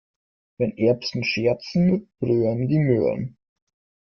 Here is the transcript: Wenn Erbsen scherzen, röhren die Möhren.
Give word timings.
Wenn 0.57 0.75
Erbsen 0.79 1.23
scherzen, 1.23 2.09
röhren 2.23 2.67
die 2.67 2.79
Möhren. 2.79 3.37